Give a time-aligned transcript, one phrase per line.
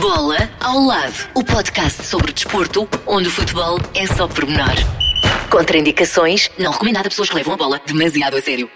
[0.00, 4.74] Bola ao lado, o podcast sobre desporto, onde o futebol é só pormenor.
[5.50, 8.70] Contraindicações, não recomendado a pessoas que levam a bola demasiado a sério.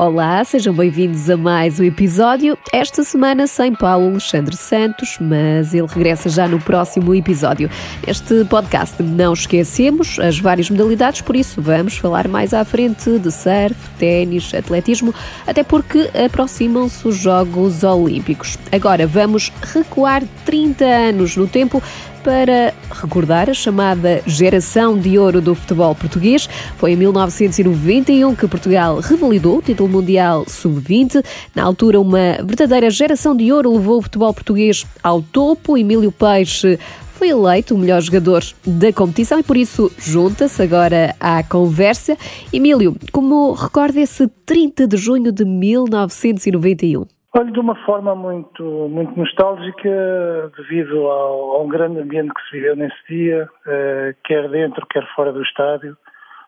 [0.00, 2.56] Olá, sejam bem-vindos a mais um episódio.
[2.72, 7.68] Esta semana sem Paulo Alexandre Santos, mas ele regressa já no próximo episódio.
[8.06, 13.32] Este podcast não esquecemos as várias modalidades, por isso vamos falar mais à frente de
[13.32, 15.12] surf, ténis, atletismo,
[15.44, 18.56] até porque aproximam-se os Jogos Olímpicos.
[18.70, 21.82] Agora vamos recuar 30 anos no tempo
[22.22, 26.48] para recordar a chamada geração de ouro do futebol português.
[26.76, 31.24] Foi em 1991 que Portugal revalidou o título mundial sub-20.
[31.54, 35.78] Na altura, uma verdadeira geração de ouro levou o futebol português ao topo.
[35.78, 36.78] Emílio Peixe
[37.14, 42.16] foi eleito o melhor jogador da competição e por isso junta-se agora à conversa.
[42.52, 47.17] Emílio, como recorda esse 30 de junho de 1991?
[47.38, 52.74] Olho de uma forma muito, muito nostálgica, devido ao, ao grande ambiente que se viveu
[52.74, 55.96] nesse dia, eh, quer dentro, quer fora do estádio,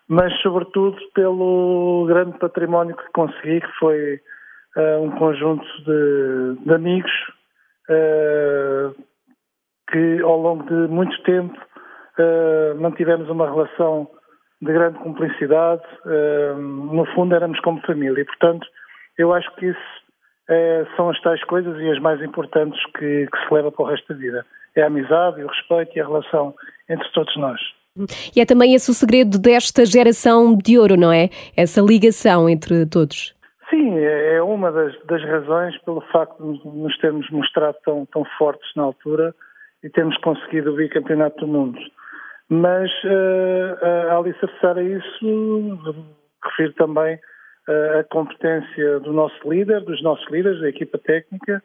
[0.09, 4.20] mas sobretudo pelo grande património que consegui, que foi
[4.77, 7.12] eh, um conjunto de, de amigos
[7.89, 8.91] eh,
[9.93, 11.56] que ao longo de muito tempo
[12.81, 14.11] mantivemos uma relação
[14.61, 15.83] de grande cumplicidade,
[16.59, 18.67] no fundo éramos como família, e portanto
[19.17, 20.00] eu acho que isso
[20.51, 23.89] é, são as tais coisas e as mais importantes que, que se leva para o
[23.89, 24.45] resto da vida.
[24.75, 26.55] É a amizade, o respeito e a relação
[26.89, 27.61] entre todos nós.
[28.34, 31.28] E é também esse o segredo desta geração de ouro, não é?
[31.56, 33.34] Essa ligação entre todos.
[33.69, 38.25] Sim, é, é uma das, das razões pelo facto de nos termos mostrado tão, tão
[38.37, 39.34] fortes na altura
[39.83, 41.78] e termos conseguido o bicampeonato do mundo.
[42.48, 45.78] Mas uh, a alicerçar a isso,
[46.45, 47.19] refiro também
[47.99, 51.63] a competência do nosso líder, dos nossos líderes, da equipa técnica,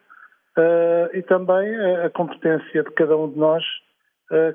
[1.14, 3.64] e também a competência de cada um de nós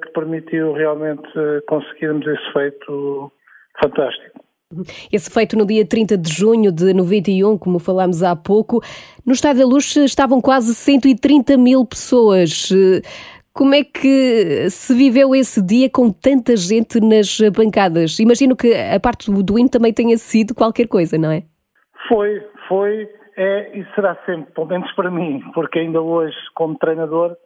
[0.02, 1.28] que permitiu realmente
[1.68, 3.32] conseguirmos esse feito
[3.82, 4.40] fantástico.
[5.12, 8.80] Esse feito no dia 30 de junho de 91, como falámos há pouco,
[9.26, 12.68] no Estádio da Luz estavam quase 130 mil pessoas.
[13.52, 18.20] Como é que se viveu esse dia com tanta gente nas bancadas?
[18.20, 21.42] Imagino que a parte do hino também tenha sido qualquer coisa, não é?
[22.08, 27.36] Foi, foi, é e será sempre, pelo menos para mim, porque ainda hoje, como treinador,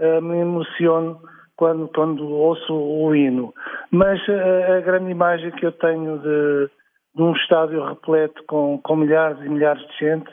[0.00, 1.20] uh, me emociono
[1.56, 3.52] quando, quando ouço o hino.
[3.90, 6.70] Mas uh, a grande imagem que eu tenho de,
[7.14, 10.30] de um estádio repleto com, com milhares e milhares de gente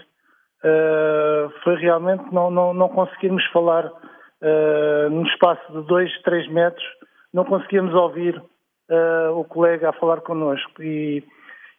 [0.63, 6.85] uh, foi realmente não, não, não conseguirmos falar uh, num espaço de 2, 3 metros,
[7.33, 10.81] não conseguíamos ouvir uh, o colega a falar connosco.
[10.81, 11.23] E,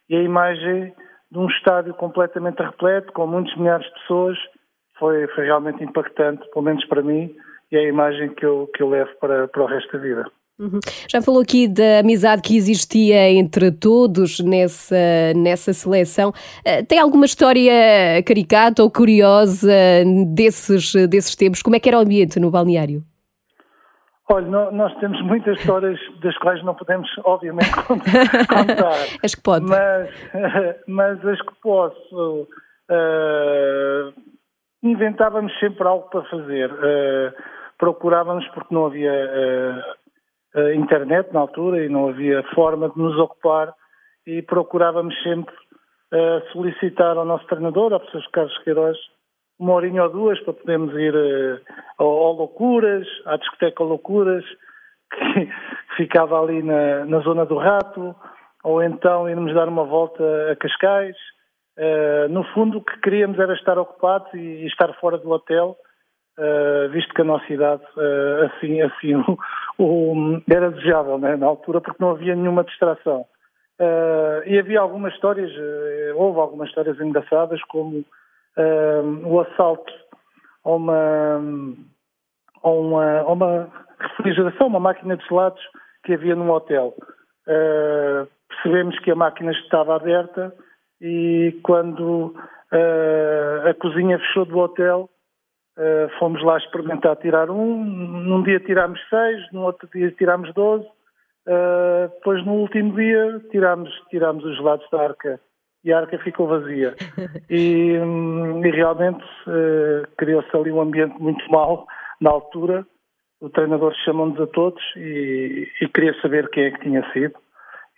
[0.08, 0.92] e, a imagem
[1.34, 4.38] de um estádio completamente repleto, com muitos milhares de pessoas,
[4.96, 7.34] foi, foi realmente impactante, pelo menos para mim,
[7.72, 10.24] e é a imagem que eu, que eu levo para, para o resto da vida.
[10.56, 10.78] Uhum.
[11.08, 14.94] Já falou aqui da amizade que existia entre todos nessa,
[15.34, 16.30] nessa seleção.
[16.30, 17.72] Uh, tem alguma história
[18.24, 19.74] caricata ou curiosa
[20.32, 21.60] desses, desses tempos?
[21.60, 23.02] Como é que era o ambiente no balneário?
[24.30, 27.70] Olha, nós temos muitas histórias das quais não podemos, obviamente,
[28.48, 28.96] contar.
[29.22, 29.66] as que pode.
[29.66, 30.08] Mas,
[30.88, 32.48] mas as que posso.
[32.90, 34.12] Uh,
[34.82, 36.72] inventávamos sempre algo para fazer.
[36.72, 37.34] Uh,
[37.78, 39.12] procurávamos, porque não havia
[40.54, 43.74] uh, internet na altura e não havia forma de nos ocupar,
[44.26, 45.54] e procurávamos sempre
[46.52, 48.96] solicitar ao nosso treinador, ao professor Carlos Queiroz,
[49.58, 51.60] uma horinha ou duas para podermos ir uh,
[51.98, 54.44] ao, ao, Loucuras, à discoteca Loucuras,
[55.14, 55.48] que,
[55.96, 58.14] ficava ali na, na, zona do Rato,
[58.62, 61.16] ou então irmos dar uma volta a Cascais.
[61.76, 65.76] Uh, no fundo, o que queríamos era estar ocupados e, e estar fora do hotel,
[66.38, 67.82] uh, visto que a nossa idade
[68.46, 69.38] assim, assim o,
[69.78, 73.24] o, era desejável né, na altura, porque não havia nenhuma distração.
[74.46, 75.50] e havia algumas histórias,
[76.14, 78.04] houve algumas histórias engraçadas, como
[78.56, 79.92] uh, o assalto
[80.64, 81.40] a uma,
[82.62, 83.70] a uma, a uma
[84.00, 85.62] refrigeração, uma máquina de gelados
[86.04, 86.94] que havia num hotel.
[87.46, 90.54] Uh, percebemos que a máquina estava aberta
[91.00, 92.34] e quando
[92.72, 95.10] uh, a cozinha fechou do hotel,
[95.76, 97.84] uh, fomos lá experimentar tirar um.
[97.84, 100.86] Num dia tirámos seis, no outro dia tirámos doze.
[102.14, 105.40] depois no último dia tirámos, tirámos os gelados da arca
[105.84, 106.94] e a arca ficou vazia.
[107.50, 111.86] E, hum, e realmente uh, criou-se ali um ambiente muito mau
[112.20, 112.86] na altura.
[113.40, 117.34] O treinador chamou-nos a todos e, e, queria saber quem é que tinha sido.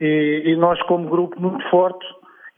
[0.00, 2.04] E, e, nós, como grupo muito forte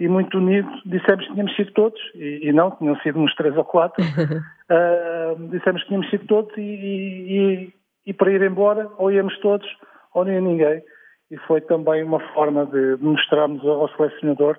[0.00, 2.00] e muito unido, dissemos que tínhamos sido todos.
[2.14, 4.02] E, não, tinham sido uns três ou quatro.
[4.02, 7.70] uh, dissemos que tínhamos sido todos e,
[8.16, 9.68] para ir embora, ou íamos todos,
[10.14, 10.82] ou nem ninguém.
[11.30, 14.58] E foi também uma forma de mostrarmos ao selecionador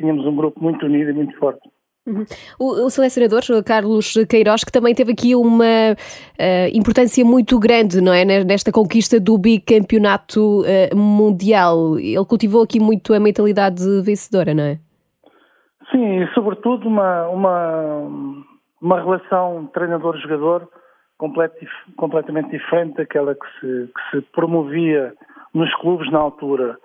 [0.00, 1.68] tínhamos um grupo muito unido e muito forte.
[2.06, 2.24] Uhum.
[2.58, 8.12] O, o, selecionador Carlos Queiroz, que também teve aqui uma uh, importância muito grande, não
[8.12, 8.24] é?
[8.24, 11.98] Nesta conquista do bicampeonato uh, mundial.
[11.98, 14.78] Ele cultivou aqui muito a mentalidade vencedora, não é?
[15.90, 18.42] Sim, e sobretudo uma, uma,
[18.80, 20.68] uma relação treinador-jogador
[21.18, 21.52] complet,
[21.96, 25.12] completamente diferente daquela que se, que se promovia
[25.52, 26.78] nos clubes na altura.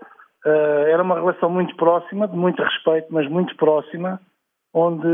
[0.46, 4.20] Uh, era uma relação muito próxima, de muito respeito, mas muito próxima
[4.76, 5.08] onde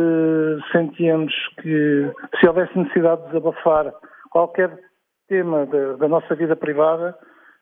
[0.71, 1.31] sentíamos
[1.61, 3.93] que se houvesse necessidade de desabafar
[4.31, 4.75] qualquer
[5.27, 7.15] tema da, da nossa vida privada,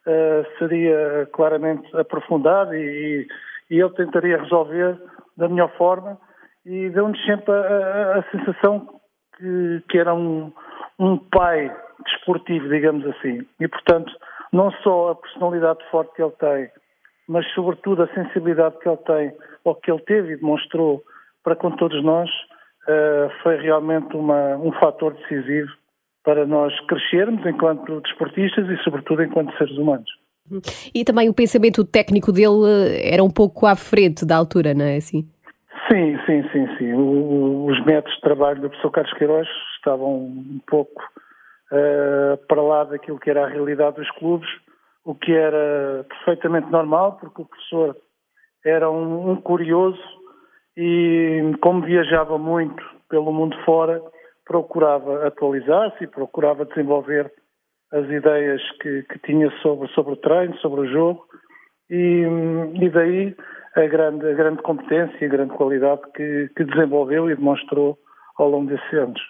[0.07, 3.27] uh, seria claramente aprofundado e,
[3.69, 4.97] e, ele tentaria resolver
[5.35, 6.17] da melhor forma
[6.65, 9.01] e deu-nos sempre a, a, a sensação
[9.37, 10.53] que, que era um,
[10.97, 11.69] um pai
[12.05, 13.45] desportivo, digamos assim.
[13.59, 14.11] E, portanto,
[14.53, 16.69] não só a personalidade forte que ele tem,
[17.29, 19.31] mas, sobretudo, a sensibilidade que ele tem,
[19.63, 21.03] ou que ele teve e demonstrou
[21.43, 25.69] para com todos nós, uh, foi realmente uma, um fator decisivo
[26.23, 30.09] para nós crescermos enquanto desportistas e, sobretudo, enquanto seres humanos.
[30.93, 34.85] E também o pensamento técnico dele eh, era um pouco à frente da altura, não
[34.85, 35.29] é assim?
[35.87, 36.93] Sim, sim, sim, sim.
[36.93, 39.47] O, os métodos de trabalho do professor Carlos Queiroz
[39.77, 40.99] estavam um pouco
[41.71, 44.49] uh, para lá daquilo que era a realidade dos clubes,
[45.09, 47.97] o que era perfeitamente normal, porque o professor
[48.63, 49.99] era um, um curioso
[50.77, 53.99] e como viajava muito pelo mundo fora,
[54.45, 57.33] procurava atualizar-se e procurava desenvolver
[57.91, 61.25] as ideias que, que, tinha sobre, sobre o treino, sobre o jogo
[61.89, 62.23] e,
[62.79, 63.35] e daí
[63.77, 67.97] a grande, a grande competência e a grande qualidade que, que desenvolveu e demonstrou
[68.37, 69.21] ao longo desses anos.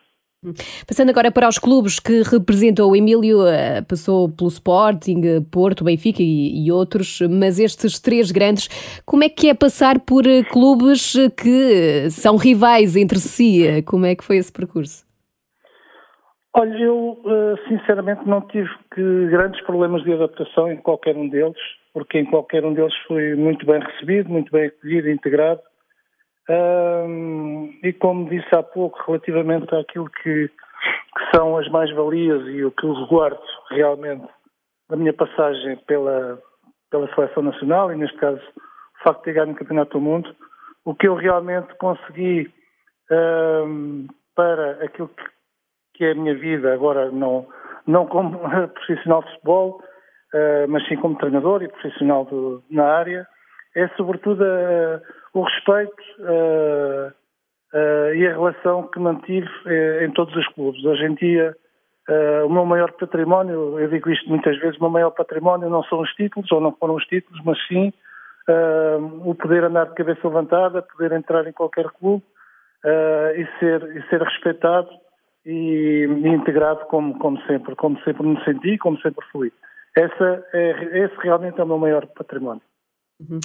[0.87, 6.23] Passando agora para os clubes que representou o Emílio, eh, passou pelo Sporting, Porto, Benfica
[6.23, 11.13] e, e, outros, mas estes três grandes, como é que é passar por eh, clubes
[11.35, 13.83] que são rivais entre si?
[13.85, 15.05] Como é que foi esse percurso?
[16.53, 18.69] Olha, eu eh, sinceramente não tive
[19.29, 21.59] grandes problemas de adaptação em qualquer um deles,
[21.93, 25.59] porque em qualquer um deles fui muito bem recebido, muito bem acolhido, integrado
[26.49, 32.71] um, e como disse há pouco, relativamente àquilo que, que são as mais-valias e o
[32.71, 34.27] que eu resguardo realmente
[34.89, 36.41] da minha passagem pela,
[36.89, 40.35] pela seleção nacional, e neste caso o facto de ter ganho no Campeonato do Mundo,
[40.83, 42.51] o que eu realmente consegui
[43.11, 45.23] um, para aquilo que,
[45.93, 47.47] que, é a minha vida, agora não,
[47.85, 48.39] não como
[48.73, 49.83] profissional de futebol,
[50.33, 52.27] uh, mas sim como treinador e profissional
[52.71, 53.27] na área,
[53.75, 55.01] é sobretudo uh,
[55.33, 57.11] o respeito uh,
[57.73, 59.49] uh, e a relação que mantive
[60.01, 60.83] em todos os clubes.
[60.83, 61.55] Hoje em dia,
[62.45, 65.99] o meu maior património, eu digo isto muitas vezes, o meu maior património não são
[66.01, 67.93] os títulos, ou não foram os títulos, mas sim
[69.23, 72.23] o poder andar de cabeça levantada, poder entrar em qualquer clube
[73.35, 74.89] e, ser, e ser respeitado
[75.45, 79.53] e, e integrado como, como sempre, como sempre me senti, como sempre fui.
[79.95, 82.63] Essa é, esse realmente é o meu maior património.
[83.19, 83.39] Uhum.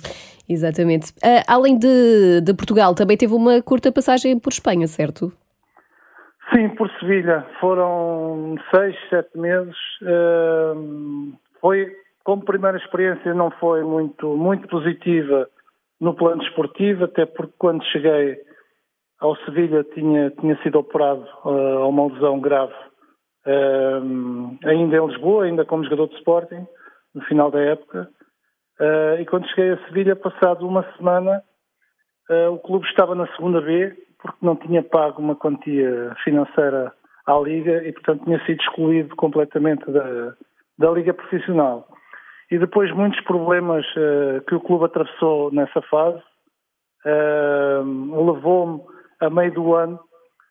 [0.49, 1.11] Exatamente.
[1.15, 5.33] Uh, além de, de, Portugal, também teve uma curta passagem por Espanha, certo?
[6.53, 7.45] Sim, por Sevilha.
[7.61, 9.77] Foram seis, sete meses.
[10.03, 15.49] Uh, foi, como primeira experiência, não foi muito, muito positiva
[16.01, 18.39] no plano esportivo, até porque quando cheguei
[19.19, 22.75] ao Sevilha tinha, tinha sido operado uh, a uma lesão grave,
[24.65, 26.67] ainda em Lisboa, ainda como jogador de Sporting,
[27.15, 28.09] no final da época.
[28.81, 31.43] Uh, e quando cheguei a Sevilha, passado uma semana,
[32.29, 36.93] uh, o clube estava na segunda B, porque não tinha pago uma quantia financeira
[37.27, 40.35] à Liga e, portanto, tinha sido excluído completamente da,
[40.79, 41.87] da Liga Profissional.
[42.51, 46.23] E depois muitos problemas uh, que o clube atravessou nessa fase
[47.07, 48.81] levou-me
[49.21, 50.01] a meio do ano,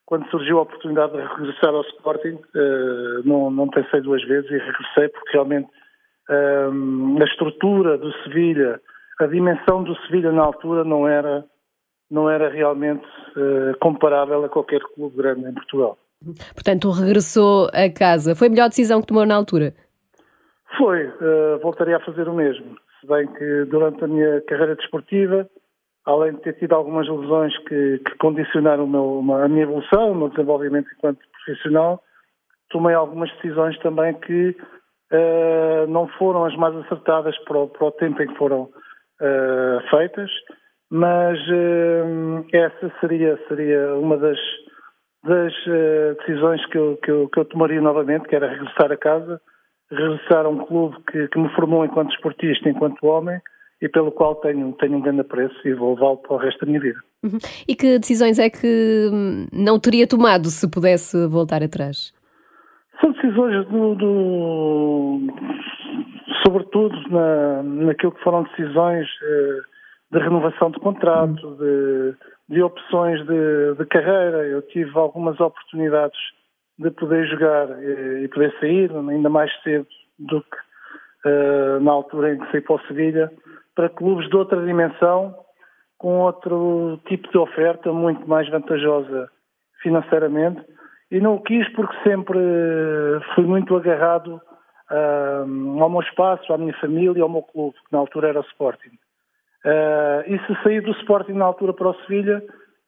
[0.05, 2.39] quando surgiu a oportunidade de regressar ao Sporting,
[3.25, 5.67] não, não pensei duas vezes e regressei porque realmente
[6.29, 8.79] um, a estrutura do Sevilha,
[9.19, 11.45] a dimensão do Sevilha na altura não era,
[12.09, 15.97] não era realmente uh, comparável a qualquer clube grande em Portugal.
[16.53, 18.35] Portanto, regressou a casa.
[18.35, 19.73] Foi a melhor decisão que tomou na altura?
[20.77, 21.07] Foi.
[21.07, 22.77] Uh, voltaria a fazer o mesmo.
[22.99, 25.49] Se bem que durante a minha carreira desportiva,
[26.05, 30.15] além de ter tido algumas lesões que, que condicionaram meu, uma, a minha evolução, o
[30.15, 32.01] meu desenvolvimento enquanto profissional,
[32.69, 34.55] tomei algumas decisões também que
[35.13, 39.89] uh, não foram as mais acertadas para o, para o tempo em que foram uh,
[39.89, 40.29] feitas,
[40.89, 44.39] mas uh, essa seria, seria uma das,
[45.23, 45.53] das
[46.17, 49.39] decisões que eu, que, eu, que eu tomaria novamente, que era regressar a casa,
[49.89, 53.39] regressar a um clube que, que me formou enquanto esportista, enquanto homem,
[53.81, 56.67] e pelo qual tenho, tenho um grande apreço e vou levá-lo para o resto da
[56.67, 56.99] minha vida.
[57.21, 57.37] Uhum.
[57.67, 62.13] E que decisões é que hum, não teria tomado se pudesse voltar atrás?
[63.03, 65.19] São decisões do, do
[66.45, 69.59] sobretudo na, naquilo que foram decisões eh,
[70.13, 72.15] de renovação de contrato, de,
[72.47, 74.45] de opções de, de, carreira.
[74.45, 76.17] Eu tive algumas oportunidades
[76.79, 82.33] de poder jogar e, e poder sair, ainda mais cedo do que uh, na altura
[82.33, 83.31] em que saí para o Sevilha
[83.75, 85.35] para clubes de outra dimensão,
[85.97, 89.29] com outro tipo de oferta muito mais vantajosa
[89.81, 90.61] financeiramente.
[91.13, 92.39] E não o quis porque sempre
[93.35, 94.41] fui muito agarrado
[94.89, 98.45] uh, ao meu espaço, à minha família, ao meu clube, que na altura era o
[98.45, 98.97] Sporting.
[99.63, 102.43] Uh, e se saí do Sporting na altura para o Sevilha,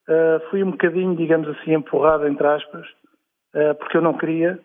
[0.09, 2.87] uh, fui um bocadinho, digamos assim, empurrado, entre aspas,
[3.79, 4.59] porque eu não queria,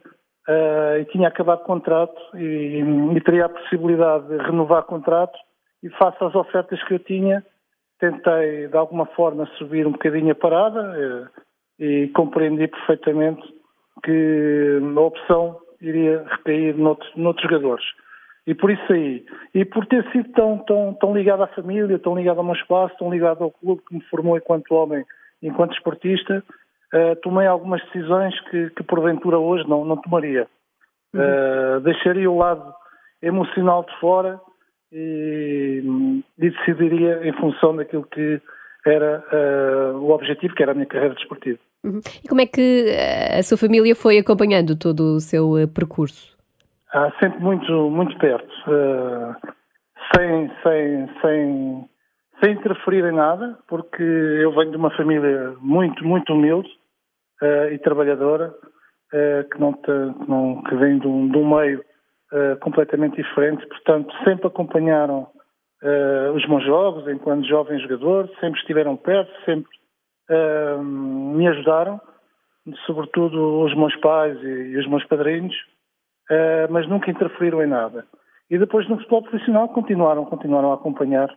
[0.99, 2.83] e tinha acabado contrato e,
[3.15, 5.39] e teria a possibilidade de renovar contrato
[5.81, 7.45] e face às ofertas que eu tinha,
[8.01, 11.41] tentei de alguma forma subir um bocadinho a parada eh,
[11.81, 13.43] e compreendi perfeitamente
[14.05, 17.85] que a opção iria recair noutros, noutros jogadores.
[18.47, 22.15] E por isso aí, e por ter sido tão, tão, tão ligado à família, tão
[22.15, 25.05] ligado ao meu espaço, tão ligado ao clube que me formou enquanto homem,
[25.43, 26.43] enquanto esportista,
[26.93, 30.47] uh, tomei algumas decisões que, que porventura hoje não, não tomaria.
[31.15, 31.21] Uhum.
[31.21, 32.75] Uh, deixaria o lado
[33.23, 34.41] emocional de fora
[34.93, 35.83] e,
[36.39, 38.41] e decidiria em função daquilo que
[38.87, 41.59] era uh, o objetivo, que era a minha carreira desportiva.
[41.85, 42.01] Uhum.
[42.23, 46.37] E como é que eh, a sua família foi acompanhando todo o seu uh, percurso?
[46.93, 49.35] Ah, sempre muito, muito perto, uh,
[50.15, 51.89] sem, sem, sem,
[52.43, 56.69] sem interferir em nada, porque eu venho de uma família muito, muito humilde
[57.73, 58.53] e trabalhadora,
[59.11, 59.91] que, não, que,
[60.29, 61.83] não, que vem de um, de um meio
[62.33, 65.29] uh, completamente diferentes, portanto, sempre acompanharam
[65.83, 69.71] uh, os meus jogos enquanto jovem jogador, sempre estiveram perto, sempre
[70.31, 72.01] uh, me ajudaram,
[72.87, 75.55] sobretudo os meus pais e, e os meus padrinhos,
[76.71, 78.07] mas nunca interferiram em nada.
[78.49, 81.29] E depois no futebol profissional continuaram, continuaram a acompanhar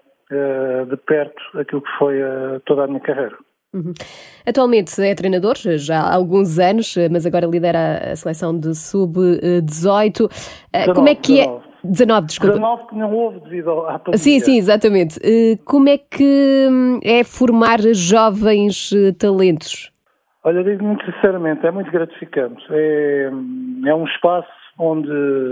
[0.87, 2.19] de perto aquilo que foi
[2.63, 3.35] toda a minha carreira.
[3.73, 3.91] Uhum.
[4.45, 10.29] Atualmente é treinador, já há alguns anos, mas agora lidera a seleção de sub-18.
[10.71, 11.57] Eh, como é que 19.
[11.57, 11.62] é?
[11.83, 12.53] 19, desculpa.
[12.53, 14.17] 19 que não houve devido à pandemia.
[14.17, 15.19] Sim, sim, exatamente.
[15.23, 19.91] Eh, como é que hum, é formar jovens eh, talentos?
[20.43, 22.63] Olha, digo muito sinceramente, é muito gratificante.
[22.69, 23.29] É,
[23.85, 25.11] é um espaço onde,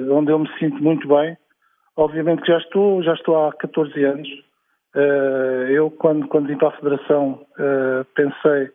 [0.09, 1.37] onde eu me sinto muito bem.
[1.95, 4.29] Obviamente que já estou, já estou há 14 anos
[4.95, 7.45] Uh, eu, quando, quando vim para a Federação,
[8.13, 8.69] pensei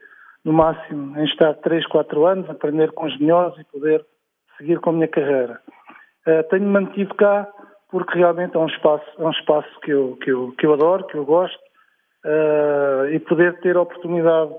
[0.44, 4.04] no máximo em estar 3, 4 anos, aprender com os melhores e poder
[4.56, 5.60] seguir com a minha carreira.
[6.26, 7.48] Uh, tenho mantido cá
[7.90, 11.06] porque realmente é um espaço, é um espaço que, eu, que, eu, que eu adoro,
[11.06, 11.58] que eu gosto,
[13.12, 14.52] e poder ter a oportunidade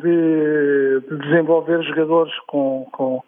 [0.00, 3.22] de, de desenvolver jogadores com, com,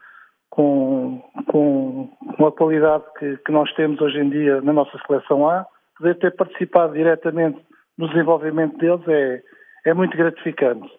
[0.50, 5.66] com, com, a qualidade que, que nós temos hoje em dia na nossa seleção A,
[5.98, 7.60] poder ter participado diretamente
[7.98, 9.42] no desenvolvimento deles é,
[9.86, 10.90] é muito gratificante.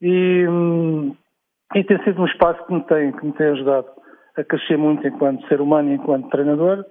[0.00, 1.14] E, hum,
[1.74, 3.86] e tem sido um espaço que me, tem, que me tem ajudado
[4.36, 6.84] a crescer muito enquanto ser humano e enquanto treinador.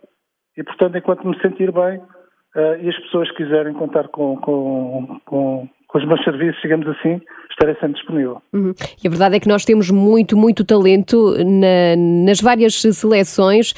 [0.58, 5.70] E, portanto, enquanto me sentir bem uh, e as pessoas quiserem contar com, com, com,
[5.88, 8.42] com os meus serviços, digamos assim, estarei sempre disponível.
[8.54, 8.74] Uhum.
[9.04, 11.96] E a verdade é que nós temos muito, muito talento na,
[12.26, 13.74] nas várias seleções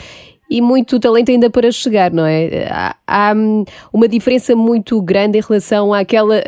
[0.50, 2.68] e muito talento ainda para chegar, não é?
[2.70, 6.42] Há, há, hum, uma diferença muito grande em relação àquela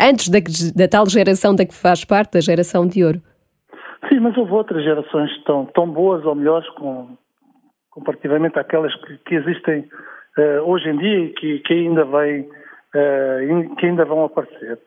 [0.00, 0.38] antes da,
[0.74, 3.22] da, tal geração da que faz parte, da geração de ouro.
[4.12, 7.16] Sim, mas houve outras gerações tão, tão boas ou melhores com,
[7.90, 9.88] comparativamente àquelas que, que existem
[10.36, 14.78] uh, hoje em dia e que, que ainda vêm, uh, que ainda vão aparecer.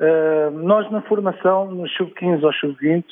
[0.00, 3.04] Uh, nós na formação, no sub-15 ou sub-20,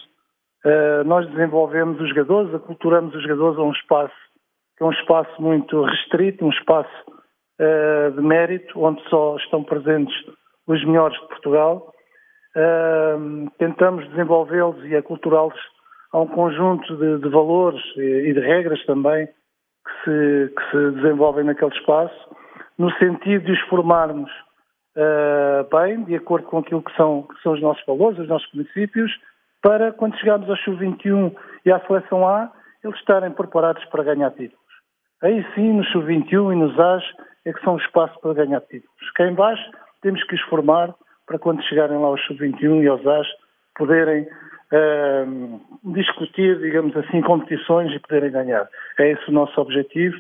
[1.06, 4.14] nós desenvolvemos os jogadores, aculturamos os jogadores a um espaço
[4.78, 7.04] é um espaço muito restrito, um espaço
[8.14, 10.14] de mérito, onde só estão presentes
[10.66, 11.92] os melhores de Portugal.
[13.59, 15.54] Tentamos desenvolvê-los e aculturá-los
[16.12, 20.90] a um conjunto de, de valores e, e, de regras também que se, que se,
[20.97, 22.37] desenvolvem naquele espaço,
[22.78, 24.30] no sentido de os formarmos
[24.97, 28.49] uh, bem, de acordo com aquilo que são, que são os nossos valores, os nossos
[28.50, 29.12] princípios,
[29.62, 32.50] para quando chegarmos ao Sub-21 e à Seleção A,
[32.83, 34.59] eles estarem preparados para ganhar títulos.
[35.23, 37.04] Aí sim, no Sub-21 e nos AS,
[37.45, 39.11] é que são o espaço para ganhar títulos.
[39.14, 39.71] Cá em baixo,
[40.02, 40.95] temos que os formar
[41.30, 43.26] para quando chegarem lá aos Sub-21 e aos AS,
[43.78, 48.68] poderem uh, discutir, digamos assim, competições e poderem ganhar.
[48.99, 50.16] É esse o nosso objetivo,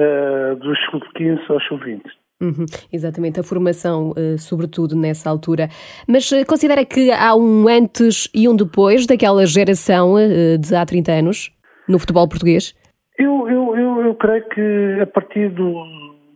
[0.00, 2.00] uh, dos sub-15 aos sub-20.
[2.40, 5.68] Uhum, exatamente, a formação, uh, sobretudo nessa altura.
[6.08, 10.14] Mas uh, considera que há um antes e um depois daquela geração
[10.58, 11.52] de há 30 anos
[11.86, 12.74] no futebol português?
[13.18, 15.84] Eu, eu, eu, eu creio que a partir do,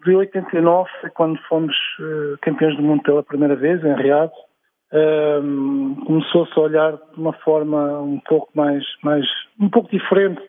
[0.04, 1.76] de 89, quando fomos
[2.42, 4.30] campeões do mundo pela primeira vez, em Riad,
[4.92, 9.25] ehm, começou-se a olhar de uma forma um pouco mais, mais
[9.61, 10.40] um pouco diferente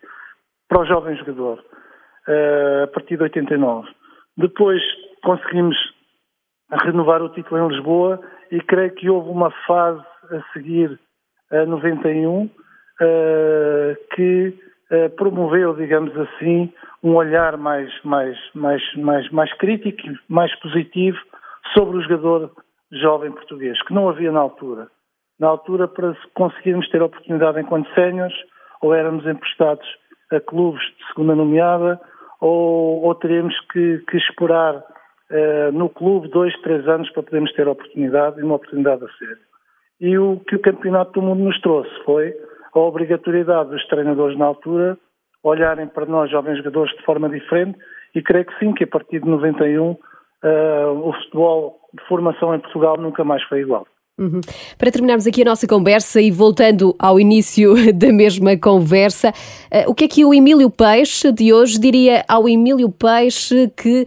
[0.68, 1.64] para o jovem jogador,
[2.82, 3.88] a partir de 89.
[4.36, 4.82] Depois
[5.22, 5.76] conseguimos
[6.70, 8.20] renovar o título em Lisboa
[8.50, 10.98] e creio que houve uma fase a seguir
[11.50, 12.50] a 91 uh,
[14.14, 14.73] que uh,
[15.16, 16.72] promoveu, digamos assim,
[17.02, 21.18] um olhar mais, mais, mais, mais, mais crítico, mais positivo
[21.72, 22.50] sobre o jogador
[22.92, 24.88] jovem português, que não havia na altura.
[25.38, 28.36] Na altura, para conseguirmos ter oportunidade enquanto séniores,
[28.80, 29.86] ou éramos emprestados
[30.30, 32.00] a clubes de segunda nomeada,
[32.40, 37.66] ou, ou teríamos que, que esperar uh, no clube dois, três anos para podermos ter
[37.66, 39.38] oportunidade e uma oportunidade a sério.
[40.00, 42.34] E o que o Campeonato do Mundo nos trouxe foi
[42.78, 44.98] a obrigatoriedade dos treinadores na altura
[45.42, 47.78] olharem para nós, jovens jogadores, de forma diferente
[48.14, 49.98] e creio que sim, que a partir de 91 uh,
[50.42, 53.86] eh, o futebol de formação em Portugal nunca mais foi igual.
[54.16, 54.40] Uhum.
[54.78, 59.94] Para terminarmos aqui a nossa conversa e voltando ao início da mesma conversa, uh, o
[59.94, 64.06] que é que o Emílio Peixe de hoje diria ao Emílio Peixe que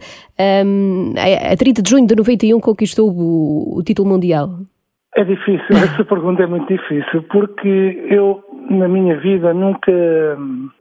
[0.66, 1.12] um,
[1.52, 4.48] a 30 de junho de 91 conquistou o, o título mundial?
[5.14, 9.92] É difícil, essa pergunta é muito difícil, porque eu, na minha vida, nunca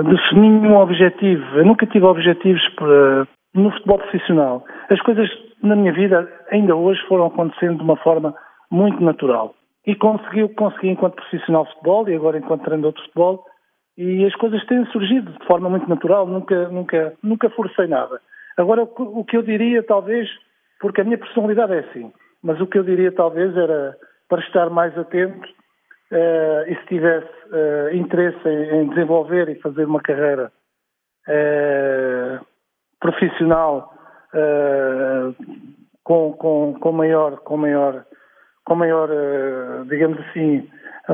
[0.03, 4.65] defini nenhum objetivo, eu nunca tive objetivos para, no futebol profissional.
[4.89, 5.29] As coisas
[5.63, 8.35] na minha vida, ainda hoje, foram acontecendo de uma forma
[8.69, 9.55] muito natural.
[9.85, 13.45] E conseguiu, consegui enquanto profissional de futebol e agora enquanto treinador de futebol
[13.97, 18.21] e as coisas têm surgido de forma muito natural, nunca, nunca, nunca forcei nada.
[18.55, 20.29] Agora, o que eu diria, talvez,
[20.79, 22.11] porque a minha personalidade é assim,
[22.43, 23.95] mas o que eu diria, talvez, era
[24.29, 25.47] para estar mais atento
[26.11, 30.51] e se tivesse uh, interesse em, desenvolver e fazer uma carreira
[31.27, 32.45] uh,
[32.99, 33.93] profissional
[36.03, 38.05] com, com, com, maior, com maior
[38.67, 40.67] com maior, eh, digamos assim,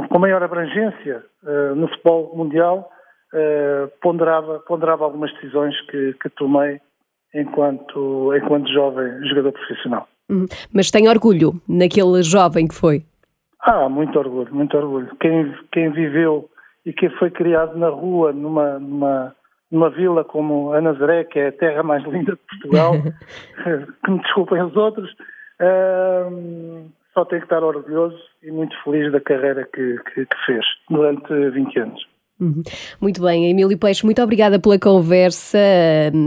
[0.09, 2.89] com maior abrangência eh, no futebol mundial,
[3.31, 6.81] eh, ponderava, ponderava algumas decisões que, que tomei
[7.31, 10.07] enquanto, enquanto jovem jogador profissional.
[10.31, 10.47] Uhum.
[10.73, 13.03] Mas tem orgulho naquele jovem que foi?
[13.63, 15.15] Ah, muito orgulho, muito orgulho.
[15.21, 16.49] Quem, quem viveu
[16.85, 19.35] e quem foi criado na rua, numa, numa,
[19.71, 22.93] numa vila como a Nazaré, que é a terra mais linda de Portugal,
[24.03, 25.09] que me desculpem os outros,
[25.61, 30.65] uh, só tem que estar orgulhoso e muito feliz da carreira que, que, que fez
[30.89, 32.05] durante 20 anos.
[32.41, 32.63] Uhum.
[32.99, 35.57] Muito bem, Emílio Peixe, muito obrigada pela conversa,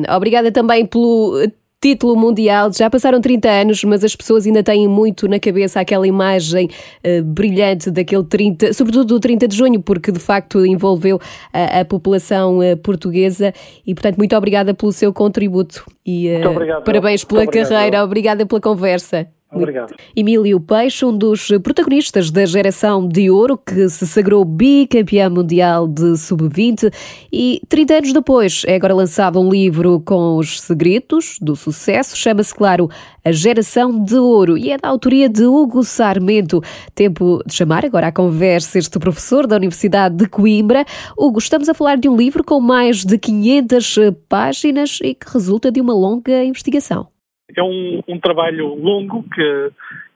[0.09, 1.37] obrigada também pelo
[1.80, 2.72] título mundial.
[2.72, 6.68] Já passaram 30 anos, mas as pessoas ainda têm muito na cabeça aquela imagem
[7.04, 11.20] uh, brilhante daquele 30, sobretudo do 30 de junho, porque de facto envolveu
[11.52, 13.52] a, a população uh, portuguesa.
[13.86, 18.02] E portanto, muito obrigada pelo seu contributo e uh, obrigado, parabéns pela carreira.
[18.02, 19.28] Obrigada pela conversa.
[19.50, 19.94] Obrigado.
[20.14, 26.16] Emílio Peixe, um dos protagonistas da geração de ouro que se sagrou bicampeão mundial de
[26.18, 26.92] sub-20
[27.32, 32.52] e 30 anos depois é agora lançado um livro com os segredos do sucesso, chama-se,
[32.52, 32.90] claro,
[33.24, 36.61] A Geração de Ouro e é da autoria de Hugo Sarmento.
[36.92, 40.85] Tempo de chamar agora à conversa este professor da Universidade de Coimbra.
[41.16, 43.96] Hugo, estamos a falar de um livro com mais de 500
[44.28, 47.06] páginas e que resulta de uma longa investigação
[47.54, 49.70] é um, um trabalho longo que,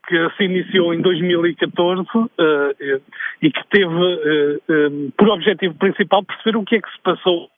[0.08, 3.00] que se iniciou em 2014 uh, eh,
[3.42, 7.48] e que teve uh, um, por objetivo principal perceber o que é que se passou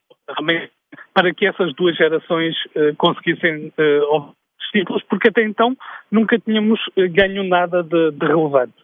[1.15, 4.35] para que essas duas gerações uh, conseguissem uh,
[4.73, 5.77] títulos, porque até então
[6.11, 6.81] nunca tínhamos
[7.11, 8.75] ganho nada de, de relevante.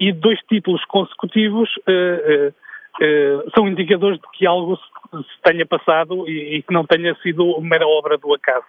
[0.00, 1.68] E dois títulos consecutivos
[3.54, 7.60] são indicadores de que algo se, se tenha passado e, e, que não tenha sido
[7.60, 8.66] mera obra do acaso.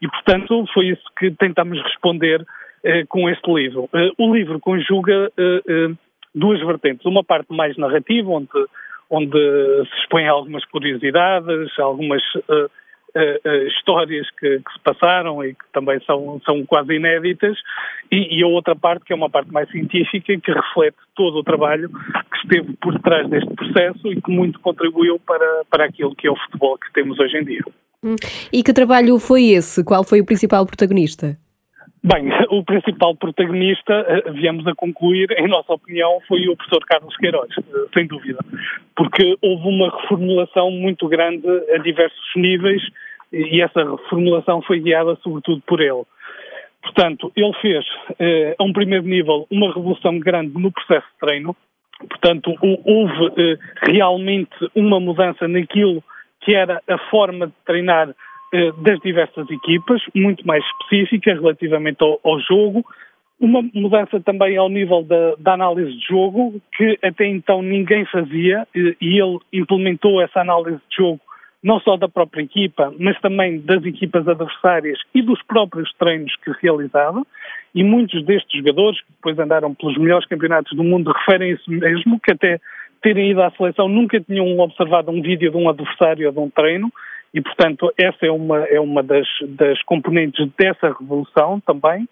[0.00, 2.44] E, portanto, foi isso que tentamos responder
[2.84, 3.88] eh, com este livro.
[3.92, 5.90] Eh, o livro conjuga eh, eh
[6.34, 7.04] duas vertentes.
[7.04, 8.48] Uma parte mais narrativa, onde,
[9.10, 9.36] onde
[9.88, 12.22] se expõem algumas curiosidades, algumas
[13.12, 17.58] eh, eh, histórias que, que, se passaram e que também são, são quase inéditas,
[18.10, 21.42] e, e, a outra parte, que é uma parte mais científica, que reflete todo o
[21.42, 26.28] trabalho que esteve por trás deste processo e que muito contribuiu para, para aquilo que
[26.28, 27.62] é o futebol que temos hoje em dia.
[28.52, 29.84] E que trabalho foi esse?
[29.84, 31.36] Qual foi o principal protagonista?
[32.02, 37.14] Bem, o principal protagonista, eh, viemos a concluir, em nossa opinião, foi o professor Carlos
[37.16, 38.38] Queiroz, eh, sem dúvida,
[38.96, 42.82] porque houve uma reformulação muito grande a diversos níveis
[43.30, 46.02] e essa reformulação foi guiada sobretudo por ele.
[46.82, 47.84] Portanto, ele fez,
[48.18, 51.54] eh, a um primeiro nível, uma revolução grande no processo de treino,
[52.08, 56.02] portanto, houve realmente uma mudança naquilo
[56.40, 58.14] que era a forma de treinar
[58.52, 62.84] eh, das diversas equipas, muito mais específica relativamente ao, ao jogo,
[63.38, 68.66] uma mudança também ao nível da, da, análise de jogo, que até então ninguém fazia,
[68.74, 71.20] e, e ele implementou essa análise de jogo
[71.62, 76.50] não só da própria equipa, mas também das equipas adversárias e dos próprios treinos que
[76.62, 77.22] realizava.
[77.74, 82.18] E muitos destes jogadores, que depois andaram pelos melhores campeonatos do mundo, referem isso mesmo,
[82.18, 82.58] que até
[83.02, 86.50] terem ido à seleção nunca tinham observado um vídeo de um adversário ou de um
[86.50, 86.92] treino,
[87.32, 92.08] e, portanto, essa é uma, é uma das, das componentes dessa revolução também.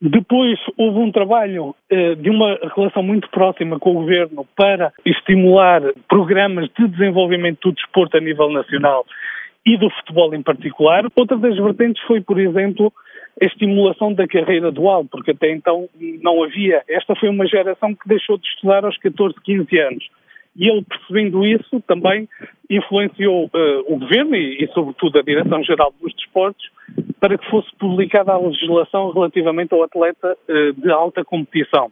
[0.00, 5.82] Depois houve um trabalho eh, de uma relação muito próxima com o governo para estimular
[6.08, 9.04] programas de desenvolvimento do desporto a nível nacional
[9.66, 11.04] e do futebol em particular.
[11.14, 12.90] Outra das vertentes foi, por exemplo,
[13.40, 15.88] a estimulação da carreira dual, porque até então
[16.22, 16.82] não havia.
[16.88, 20.04] Esta foi uma geração que deixou de estudar aos 14, 15 anos
[20.56, 22.28] e ele, percebendo isso, também
[22.68, 26.68] influenciou uh, o governo e, e, sobretudo, a Direção-Geral dos Desportos
[27.20, 31.90] para que fosse publicada a legislação relativamente ao atleta uh, de alta competição,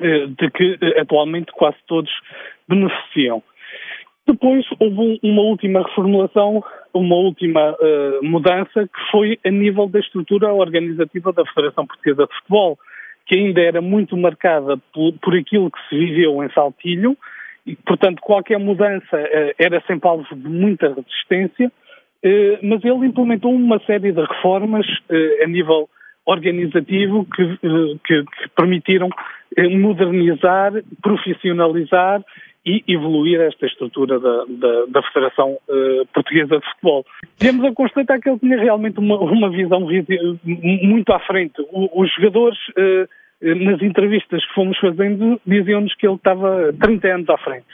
[0.00, 2.10] uh, de que atualmente quase todos
[2.66, 3.42] beneficiam.
[4.28, 6.62] Depois houve uma última reformulação,
[6.92, 7.74] uma última
[8.22, 12.78] mudança, que foi a nível da estrutura organizativa da Federação Portuguesa de Futebol,
[13.26, 17.16] que ainda era muito marcada por, por aquilo que se viveu em Saltilho,
[17.68, 23.52] e, portanto, qualquer mudança uh, era sempre alvo de muita resistência, uh, mas ele implementou
[23.52, 25.86] uma série de reformas uh, a nível
[26.24, 29.08] organizativo que, que, que permitiram
[29.70, 32.22] modernizar, profissionalizar
[32.68, 35.56] e evoluir esta estrutura da, da, da Federação
[36.12, 37.06] Portuguesa de Futebol.
[37.38, 41.54] Temos a constatar que ele tinha realmente uma, uma visão muito à frente.
[41.70, 42.58] O, os jogadores
[43.40, 47.66] eh, nas entrevistas que fomos fazendo, diziam-nos que ele estava 30 anos à frente.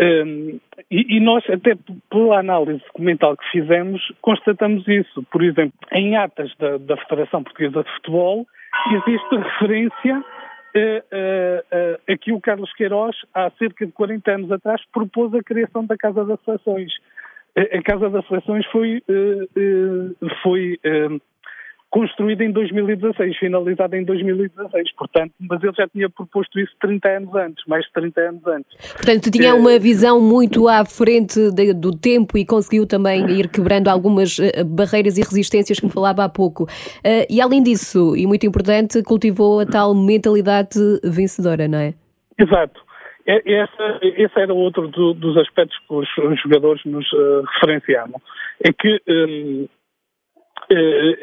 [0.00, 1.76] Um, ehm, e, e, nós, até
[2.10, 5.22] pela análise documental que fizemos, constatamos isso.
[5.30, 8.46] Por exemplo, em atas da, da Federação Portuguesa de Futebol,
[8.92, 10.24] existe referência
[10.76, 15.96] a que o Carlos Queiroz, há cerca de 40 anos atrás, propôs a criação da
[15.96, 16.92] Casa das Seleções.
[17.56, 19.02] A Casa das Seleções foi,
[20.42, 20.78] foi
[21.94, 27.34] construída em 2016, finalizada em 2016, portanto, mas ele já tinha proposto isso 30 anos
[27.36, 28.92] antes, mais de 30 anos antes.
[28.94, 33.86] Portanto, tinha uma visão muito à frente de, do tempo e conseguiu também ir quebrando
[33.86, 36.64] algumas uh, barreiras e resistências que me falava há pouco.
[36.64, 41.94] Uh, e além disso, e muito importante, cultivou a tal mentalidade vencedora, não é?
[42.36, 42.82] Exato.
[43.24, 48.20] Essa, esse era outro do, dos aspectos que os, os jogadores nos uh, referenciavam.
[48.62, 49.68] É que um, eh,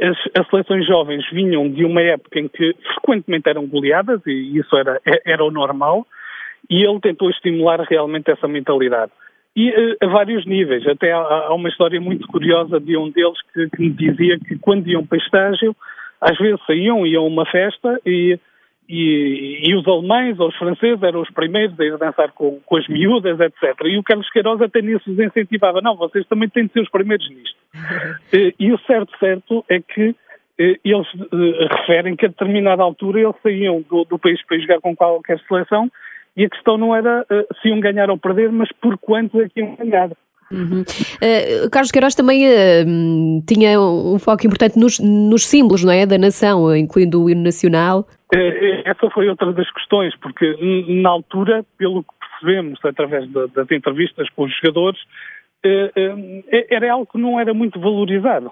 [0.01, 4.75] as, as, seleções jovens vinham de uma época em que frequentemente eram goleadas, e isso
[4.75, 6.05] era, é, era o normal,
[6.69, 9.11] e ele tentou estimular realmente essa mentalidade.
[9.55, 13.37] E uh, a vários níveis, até há, há, uma história muito curiosa de um deles
[13.53, 15.75] que, que me dizia que quando iam para estágio,
[16.21, 18.39] às vezes saíam, iam a uma festa e
[18.91, 22.75] e, e, os alemães ou os franceses eram os primeiros a ir dançar com, com,
[22.75, 23.73] as miúdas, etc.
[23.85, 25.79] E o Carlos Queiroz até nisso os incentivava.
[25.79, 27.61] Não, vocês também têm de ser os primeiros nisto.
[28.33, 30.15] Eh, e o certo, certo é que
[30.57, 34.79] eh, eles eh, referem que a determinada altura eles saíam do, do país para jogar
[34.79, 35.91] com qualquer seleção
[36.35, 37.25] e a questão não era
[37.61, 40.11] se iam ganhar ou perder, mas por quantos é que iam ganhar.
[40.51, 40.81] Uhum.
[40.81, 46.17] Uh, Carlos Queiroz também uh, tinha um foco importante nos, nos, símbolos não é, da
[46.17, 48.07] nação, incluindo o hino nacional.
[48.33, 50.57] Uh, essa foi outra das questões, porque
[51.01, 54.99] na altura, pelo que percebemos através das entrevistas com os jogadores,
[56.69, 58.51] era algo que não era muito valorizado.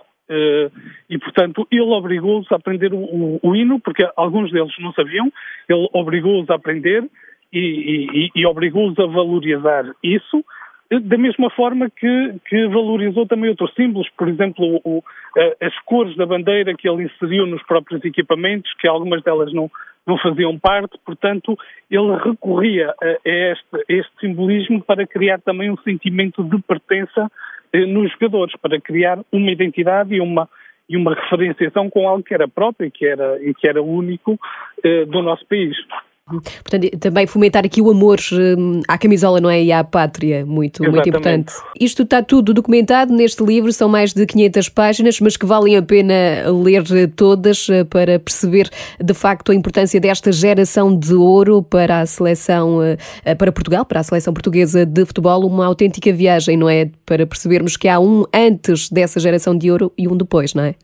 [1.10, 5.32] e, portanto, ele obrigou-os a aprender o, o, o, hino, porque alguns deles não sabiam,
[5.68, 7.04] ele obrigou-os a aprender
[7.52, 10.46] e, e, e obrigou-os a valorizar isso,
[10.92, 15.04] da mesma forma que, que, valorizou também outros símbolos, por exemplo, o,
[15.62, 19.70] as cores da bandeira que ele inseriu nos próprios equipamentos, que algumas delas não,
[20.08, 21.56] não faziam parte, portanto,
[21.92, 27.30] ele recorria a, este, a este simbolismo para criar também um sentimento de pertença
[27.72, 30.50] eh, nos jogadores, para criar uma identidade e uma,
[30.90, 34.40] e uma referenciação com algo que era próprio e que era, e que era único
[34.84, 35.78] eh, do nosso país.
[36.64, 39.64] Portanto, também fomentar aqui o amor hum, à camisola, não é?
[39.64, 41.54] E à pátria, muito, muito importante.
[41.80, 45.82] Isto está tudo documentado neste livro, são mais de 500 páginas, mas que valem a
[45.82, 46.14] pena
[46.64, 46.84] ler
[47.16, 48.70] todas eh, para perceber
[49.04, 54.00] de facto a importância desta geração de ouro para a seleção, eh, para Portugal, para
[54.00, 56.90] a seleção portuguesa de futebol, uma autêntica viagem, não é?
[57.06, 60.76] Para percebermos que há um antes dessa geração de ouro e um depois, não é?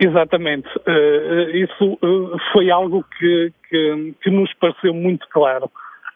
[0.00, 0.68] Exatamente.
[0.78, 5.70] Uh, isso uh, foi algo que, que, que, nos pareceu muito claro.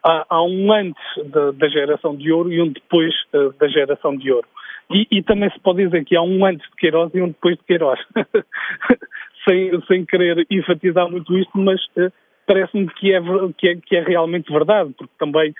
[0.04, 4.16] Há, há um antes da, da, geração de ouro e um depois uh, da geração
[4.16, 4.46] de ouro.
[4.90, 7.56] E, e, também se pode dizer que há um antes de Queiroz e um depois
[7.56, 7.98] de Queiroz.
[9.48, 11.80] sem, sem querer enfatizar muito isto, mas
[12.46, 13.20] parece-me que é,
[13.56, 15.54] que, é, que é realmente verdade, porque também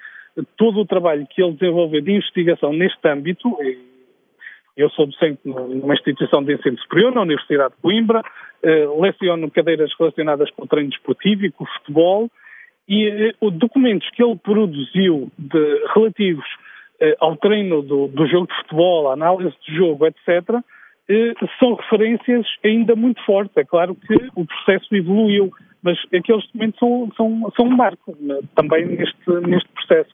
[0.57, 3.57] todo o trabalho que ele desenvolveu de investigação neste âmbito,
[4.77, 8.23] eu sou docente numa instituição de ensino superior, na Universidade de Coimbra,
[8.63, 12.31] eh, leciono cadeiras relacionadas com o treino desportivo e com o futebol,
[12.89, 16.47] e eh, os documentos que ele produziu de, relativos
[17.01, 20.61] eh, ao treino do, do, jogo de futebol, à análise de jogo, etc.,
[21.59, 23.55] são referências ainda muito fortes.
[23.57, 28.39] É claro que o processo evoluiu, mas aqueles documentos são, são, são um marco né,
[28.55, 30.11] também neste, neste processo.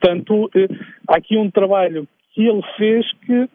[0.00, 0.68] Portanto, eh,
[1.08, 3.48] há aqui um trabalho que ele fez que,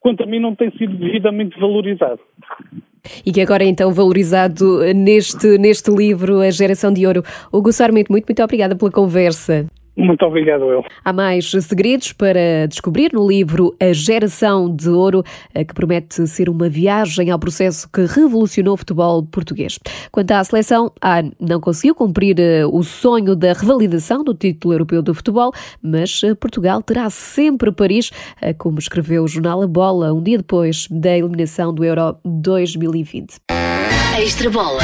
[0.00, 2.20] quanto a mim, não tem sido devidamente valorizado.
[3.24, 7.22] E que agora é então valorizado neste, neste livro, A Geração de Ouro.
[7.52, 9.66] Hugo Sarmento, muito, muito obrigada pela conversa.
[9.96, 10.84] Muito obrigado, eu.
[11.02, 16.50] Há mais segredos para descobrir no livro A Geração de Ouro, eh, que promete ser
[16.50, 19.78] uma viagem ao processo que revolucionou o futebol português.
[20.12, 25.00] Quanto à seleção, a não conseguiu cumprir eh, o sonho da revalidação do título europeu
[25.00, 25.50] de futebol,
[25.82, 28.10] mas eh, Portugal terá sempre Paris,
[28.58, 33.36] como escreveu o jornal A Bola um dia depois da eliminação do Euro 2020.
[34.18, 34.82] Extra Bola.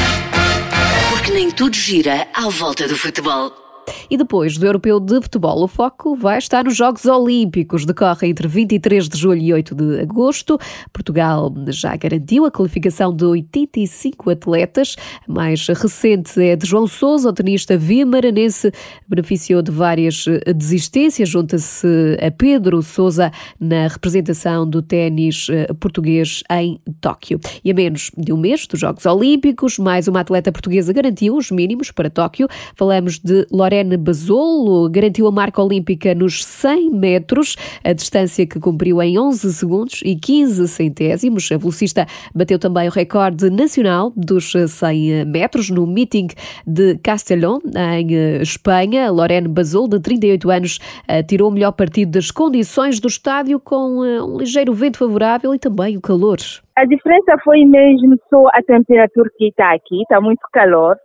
[1.11, 3.62] Porque nem tudo gira à volta do futebol.
[4.11, 7.85] E depois do Europeu de Futebol, o foco vai estar nos Jogos Olímpicos.
[7.85, 10.59] Decorre entre 23 de julho e 8 de agosto.
[10.93, 14.97] Portugal já garantiu a qualificação de 85 atletas.
[15.29, 18.73] A mais recente é de João Sousa, o tenista vimaranense,
[19.09, 20.25] beneficiou de várias
[20.55, 21.29] desistências.
[21.29, 21.87] Junta-se
[22.21, 27.41] a Pedro Sousa na representação do ténis eh, português em Tóquio.
[27.65, 31.51] E a menos de um mês dos Jogos Olímpicos, mais uma atleta portuguesa garantiu os
[31.51, 32.49] mínimos para Tóquio.
[32.75, 38.61] Falamos de Lorena Lorene Basolo garantiu a marca olímpica nos 100 metros, a distância que
[38.61, 41.51] cumpriu em 11 segundos e 15 centésimos.
[41.51, 46.29] A velocista bateu também o recorde nacional dos 100 metros no meeting
[46.65, 47.59] de Castellón,
[47.99, 49.11] em Espanha.
[49.11, 54.05] Lorene Basolo, de 38 anos, eh, tirou o melhor partido das condições do estádio com
[54.05, 56.39] eh, um ligeiro vento favorável e também o calor.
[56.77, 60.97] A diferença foi mesmo só a temperatura que está aqui, está muito calor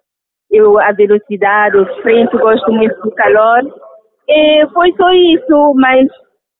[0.49, 3.63] eu a velocidade, o frente, gosto muito do calor.
[4.27, 6.07] E foi só isso, mas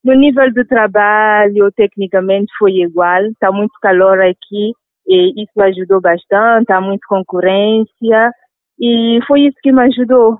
[0.03, 3.23] no nível do trabalho, tecnicamente foi igual.
[3.25, 4.71] Está muito calor aqui
[5.07, 8.31] e isso ajudou bastante, há muita concorrência
[8.79, 10.37] e foi isso que me ajudou.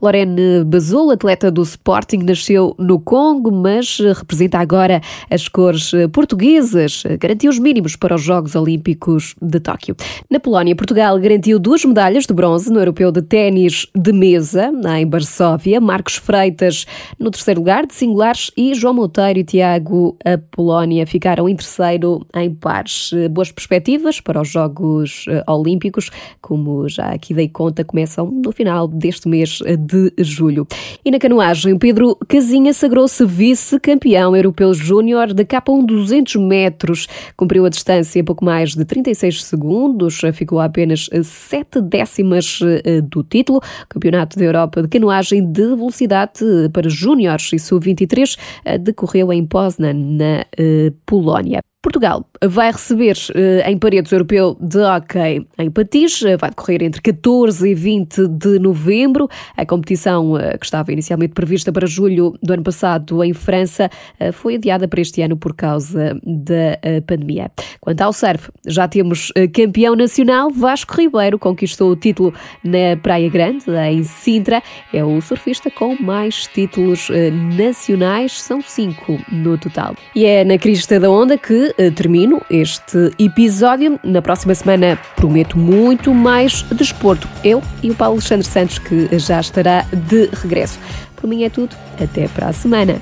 [0.00, 7.02] Lorene Bazul, atleta do Sporting, nasceu no Congo, mas representa agora as cores portuguesas.
[7.18, 9.96] Garantiu os mínimos para os Jogos Olímpicos de Tóquio.
[10.30, 15.08] Na Polónia, Portugal garantiu duas medalhas de bronze no Europeu de Ténis de Mesa, em
[15.08, 15.80] Varsóvia.
[15.80, 16.86] Marcos Freitas
[17.18, 22.26] no terceiro lugar de singulares e João Monteiro e Tiago, a Polónia, ficaram em terceiro
[22.34, 23.10] em pares.
[23.30, 26.10] Boas perspectivas para os Jogos Olímpicos,
[26.40, 30.66] como já aqui dei conta, começam no final deste mês de julho.
[31.04, 37.06] E na canoagem, Pedro Casinha sagrou-se vice-campeão europeu júnior da capa 1 200 metros.
[37.36, 43.00] Cumpriu a distância em pouco mais de 36 segundos, ficou a apenas 7 décimas eh,
[43.00, 43.60] do título.
[43.88, 49.94] Campeonato da Europa de canoagem de velocidade para júniores e sub-23 eh, decorreu em Poznan,
[49.94, 51.60] na eh, Polónia.
[51.88, 57.00] Portugal vai receber uh, em Paredes Europeu de Hockey em Patins, uh, vai decorrer entre
[57.00, 59.26] 14 e 20 de novembro.
[59.56, 63.88] A competição, uh, que estava inicialmente prevista para julho do ano passado em França,
[64.34, 67.50] foi adiada para este ano por causa da pandemia.
[67.80, 73.64] Quanto ao surf, já temos campeão nacional, Vasco Ribeiro conquistou o título na Praia Grande,
[73.90, 74.62] em Sintra.
[74.92, 77.08] É o surfista com mais títulos
[77.56, 79.94] nacionais, são cinco no total.
[80.14, 83.98] E é na crista da onda que eh, termino este episódio.
[84.02, 87.28] Na próxima semana prometo muito mais desporto.
[87.44, 90.78] Eu e o Paulo Alexandre Santos, que já estará de regresso.
[91.16, 91.76] Por mim é tudo.
[92.02, 93.00] Até para a semana.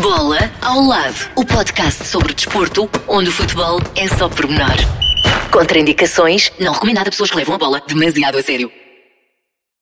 [0.00, 4.76] Bola ao lado, o podcast sobre desporto, onde o futebol é só pormenor.
[5.50, 8.70] Contraindicações, não recomendado a pessoas que levam a bola demasiado a sério.